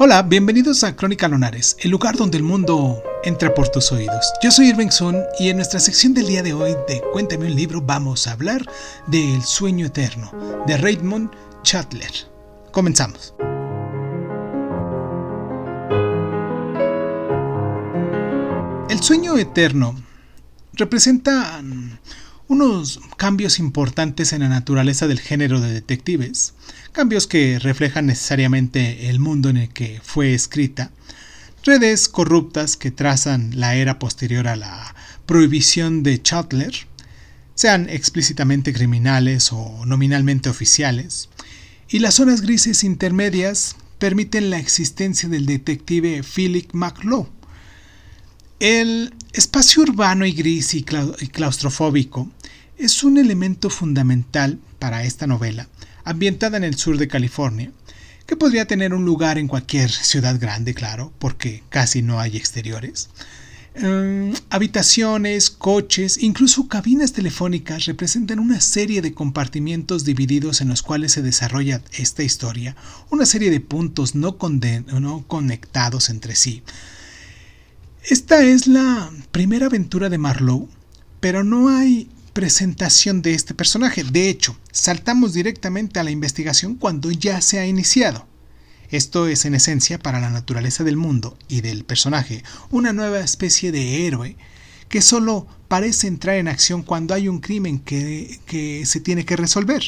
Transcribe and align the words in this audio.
Hola, 0.00 0.22
bienvenidos 0.22 0.84
a 0.84 0.94
Crónica 0.94 1.26
Lunares, 1.26 1.76
el 1.80 1.90
lugar 1.90 2.16
donde 2.16 2.36
el 2.36 2.44
mundo 2.44 3.02
entra 3.24 3.52
por 3.52 3.68
tus 3.68 3.90
oídos. 3.90 4.32
Yo 4.40 4.52
soy 4.52 4.68
Irving 4.68 4.90
Sun 4.90 5.24
y 5.40 5.48
en 5.48 5.56
nuestra 5.56 5.80
sección 5.80 6.14
del 6.14 6.28
día 6.28 6.44
de 6.44 6.52
hoy 6.52 6.76
de 6.86 7.02
Cuéntame 7.12 7.46
un 7.46 7.56
libro 7.56 7.82
vamos 7.82 8.28
a 8.28 8.32
hablar 8.34 8.64
de 9.08 9.34
El 9.34 9.42
sueño 9.42 9.86
eterno 9.86 10.30
de 10.68 10.76
Raymond 10.76 11.32
Chandler. 11.64 12.12
Comenzamos. 12.70 13.34
El 18.88 19.02
sueño 19.02 19.36
eterno 19.36 19.96
representa 20.74 21.60
unos 22.48 22.98
cambios 23.18 23.58
importantes 23.58 24.32
en 24.32 24.40
la 24.40 24.48
naturaleza 24.48 25.06
del 25.06 25.20
género 25.20 25.60
de 25.60 25.70
detectives, 25.70 26.54
cambios 26.92 27.26
que 27.26 27.58
reflejan 27.58 28.06
necesariamente 28.06 29.10
el 29.10 29.20
mundo 29.20 29.50
en 29.50 29.58
el 29.58 29.68
que 29.68 30.00
fue 30.02 30.32
escrita, 30.32 30.90
redes 31.62 32.08
corruptas 32.08 32.76
que 32.76 32.90
trazan 32.90 33.60
la 33.60 33.76
era 33.76 33.98
posterior 33.98 34.48
a 34.48 34.56
la 34.56 34.94
prohibición 35.26 36.02
de 36.02 36.22
Chandler, 36.22 36.72
sean 37.54 37.90
explícitamente 37.90 38.72
criminales 38.72 39.52
o 39.52 39.84
nominalmente 39.84 40.48
oficiales, 40.48 41.28
y 41.90 41.98
las 41.98 42.14
zonas 42.14 42.40
grises 42.40 42.82
intermedias 42.82 43.76
permiten 43.98 44.48
la 44.48 44.58
existencia 44.58 45.28
del 45.28 45.44
detective 45.44 46.22
Philip 46.22 46.72
McLaw. 46.72 47.28
El 48.60 49.14
espacio 49.32 49.82
urbano 49.82 50.24
y 50.24 50.32
gris 50.32 50.74
y 50.74 50.82
claustrofóbico 50.82 52.30
es 52.78 53.02
un 53.02 53.18
elemento 53.18 53.70
fundamental 53.70 54.58
para 54.78 55.04
esta 55.04 55.26
novela, 55.26 55.68
ambientada 56.04 56.56
en 56.56 56.64
el 56.64 56.76
sur 56.76 56.96
de 56.96 57.08
California, 57.08 57.72
que 58.26 58.36
podría 58.36 58.66
tener 58.66 58.94
un 58.94 59.04
lugar 59.04 59.38
en 59.38 59.48
cualquier 59.48 59.90
ciudad 59.90 60.38
grande, 60.38 60.74
claro, 60.74 61.12
porque 61.18 61.62
casi 61.70 62.02
no 62.02 62.20
hay 62.20 62.36
exteriores. 62.36 63.10
Em, 63.74 64.32
habitaciones, 64.50 65.50
coches, 65.50 66.18
incluso 66.20 66.68
cabinas 66.68 67.12
telefónicas 67.12 67.84
representan 67.86 68.38
una 68.38 68.60
serie 68.60 69.02
de 69.02 69.14
compartimientos 69.14 70.04
divididos 70.04 70.60
en 70.60 70.68
los 70.68 70.82
cuales 70.82 71.12
se 71.12 71.22
desarrolla 71.22 71.82
esta 71.92 72.22
historia, 72.22 72.76
una 73.10 73.24
serie 73.24 73.50
de 73.50 73.60
puntos 73.60 74.14
no, 74.14 74.36
no 75.00 75.24
conectados 75.26 76.10
entre 76.10 76.34
sí. 76.34 76.62
Esta 78.04 78.42
es 78.42 78.66
la 78.66 79.10
primera 79.32 79.66
aventura 79.66 80.08
de 80.08 80.18
Marlowe, 80.18 80.68
pero 81.20 81.44
no 81.44 81.68
hay 81.68 82.08
presentación 82.38 83.20
de 83.20 83.34
este 83.34 83.52
personaje. 83.52 84.04
De 84.04 84.28
hecho, 84.28 84.56
saltamos 84.70 85.32
directamente 85.32 85.98
a 85.98 86.04
la 86.04 86.12
investigación 86.12 86.76
cuando 86.76 87.10
ya 87.10 87.40
se 87.40 87.58
ha 87.58 87.66
iniciado. 87.66 88.28
Esto 88.90 89.26
es 89.26 89.44
en 89.44 89.56
esencia 89.56 89.98
para 89.98 90.20
la 90.20 90.30
naturaleza 90.30 90.84
del 90.84 90.96
mundo 90.96 91.36
y 91.48 91.62
del 91.62 91.84
personaje 91.84 92.44
una 92.70 92.92
nueva 92.92 93.18
especie 93.18 93.72
de 93.72 94.06
héroe 94.06 94.36
que 94.88 95.02
solo 95.02 95.48
parece 95.66 96.06
entrar 96.06 96.36
en 96.36 96.46
acción 96.46 96.84
cuando 96.84 97.12
hay 97.12 97.26
un 97.26 97.40
crimen 97.40 97.80
que, 97.80 98.38
que 98.46 98.86
se 98.86 99.00
tiene 99.00 99.24
que 99.24 99.34
resolver. 99.34 99.82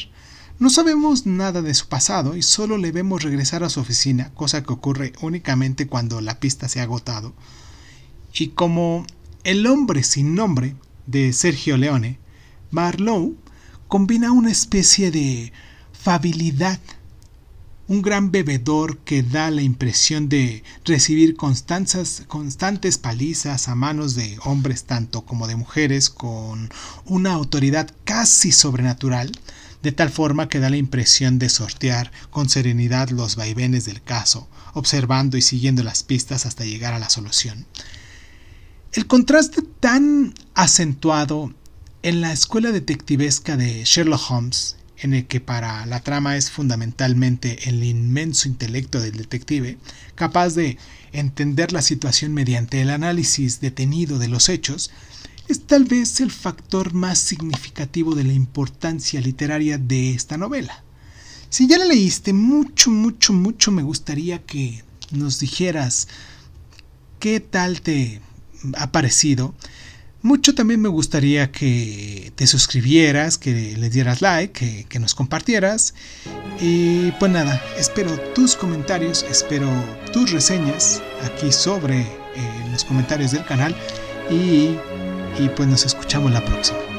No 0.58 0.70
sabemos 0.70 1.26
nada 1.26 1.62
de 1.62 1.74
su 1.74 1.86
pasado 1.86 2.36
y 2.36 2.42
solo 2.42 2.78
le 2.78 2.90
vemos 2.90 3.22
regresar 3.22 3.62
a 3.62 3.70
su 3.70 3.78
oficina, 3.78 4.32
cosa 4.34 4.64
que 4.64 4.72
ocurre 4.72 5.12
únicamente 5.20 5.86
cuando 5.86 6.20
la 6.20 6.40
pista 6.40 6.68
se 6.68 6.80
ha 6.80 6.82
agotado. 6.82 7.32
Y 8.34 8.48
como 8.48 9.06
El 9.44 9.68
hombre 9.68 10.02
sin 10.02 10.34
nombre 10.34 10.74
de 11.06 11.32
Sergio 11.32 11.76
Leone, 11.76 12.18
Marlowe 12.70 13.34
combina 13.88 14.30
una 14.30 14.50
especie 14.50 15.10
de 15.10 15.52
fabilidad, 15.92 16.78
un 17.88 18.02
gran 18.02 18.30
bebedor 18.30 18.98
que 18.98 19.24
da 19.24 19.50
la 19.50 19.62
impresión 19.62 20.28
de 20.28 20.62
recibir 20.84 21.34
constantes, 21.34 22.98
palizas 22.98 23.68
a 23.68 23.74
manos 23.74 24.14
de 24.14 24.38
hombres 24.44 24.84
tanto 24.84 25.22
como 25.22 25.48
de 25.48 25.56
mujeres 25.56 26.08
con 26.08 26.70
una 27.04 27.32
autoridad 27.32 27.90
casi 28.04 28.52
sobrenatural, 28.52 29.32
de 29.82 29.90
tal 29.90 30.10
forma 30.10 30.48
que 30.48 30.60
da 30.60 30.70
la 30.70 30.76
impresión 30.76 31.40
de 31.40 31.48
sortear 31.48 32.12
con 32.30 32.48
serenidad 32.48 33.10
los 33.10 33.34
vaivenes 33.34 33.86
del 33.86 34.02
caso, 34.02 34.48
observando 34.74 35.36
y 35.36 35.42
siguiendo 35.42 35.82
las 35.82 36.04
pistas 36.04 36.46
hasta 36.46 36.64
llegar 36.64 36.94
a 36.94 37.00
la 37.00 37.10
solución. 37.10 37.66
El 38.92 39.06
contraste 39.06 39.62
tan 39.80 40.34
acentuado 40.54 41.54
en 42.02 42.22
la 42.22 42.32
escuela 42.32 42.72
detectivesca 42.72 43.56
de 43.56 43.84
Sherlock 43.84 44.30
Holmes, 44.30 44.76
en 44.98 45.14
el 45.14 45.26
que 45.26 45.40
para 45.40 45.84
la 45.86 46.00
trama 46.00 46.36
es 46.36 46.50
fundamentalmente 46.50 47.68
el 47.68 47.84
inmenso 47.84 48.48
intelecto 48.48 49.00
del 49.00 49.16
detective, 49.16 49.78
capaz 50.14 50.54
de 50.54 50.78
entender 51.12 51.72
la 51.72 51.82
situación 51.82 52.32
mediante 52.32 52.80
el 52.80 52.90
análisis 52.90 53.60
detenido 53.60 54.18
de 54.18 54.28
los 54.28 54.48
hechos, 54.48 54.90
es 55.48 55.66
tal 55.66 55.84
vez 55.84 56.20
el 56.20 56.30
factor 56.30 56.94
más 56.94 57.18
significativo 57.18 58.14
de 58.14 58.24
la 58.24 58.32
importancia 58.32 59.20
literaria 59.20 59.78
de 59.78 60.12
esta 60.12 60.38
novela. 60.38 60.82
Si 61.50 61.66
ya 61.66 61.76
la 61.76 61.84
leíste, 61.84 62.32
mucho, 62.32 62.90
mucho, 62.90 63.32
mucho 63.32 63.72
me 63.72 63.82
gustaría 63.82 64.42
que 64.42 64.84
nos 65.10 65.40
dijeras 65.40 66.08
qué 67.18 67.40
tal 67.40 67.80
te 67.80 68.20
ha 68.76 68.92
parecido 68.92 69.54
mucho 70.22 70.54
también 70.54 70.80
me 70.80 70.88
gustaría 70.88 71.50
que 71.50 72.32
te 72.34 72.46
suscribieras, 72.46 73.38
que 73.38 73.76
le 73.76 73.90
dieras 73.90 74.20
like, 74.20 74.86
que, 74.88 74.98
nos 74.98 75.14
compartieras. 75.14 75.94
Y 76.60 77.10
pues 77.12 77.32
nada, 77.32 77.62
espero 77.78 78.18
tus 78.34 78.56
comentarios, 78.56 79.24
espero 79.30 79.68
tus 80.12 80.30
reseñas 80.30 81.02
aquí 81.24 81.52
sobre 81.52 82.00
eh, 82.00 82.06
los 82.70 82.84
comentarios 82.84 83.32
del 83.32 83.44
canal. 83.44 83.74
Y, 84.30 84.76
y 85.38 85.48
pues 85.56 85.68
nos 85.68 85.86
escuchamos 85.86 86.30
la 86.32 86.44
próxima. 86.44 86.89